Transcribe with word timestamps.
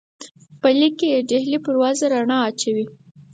په 0.61 0.69
لیک 0.79 0.93
کې 0.99 1.09
د 1.13 1.17
ډهلي 1.29 1.59
پر 1.65 1.73
وضع 1.81 2.07
رڼا 2.13 2.37
اچوي. 2.49 2.85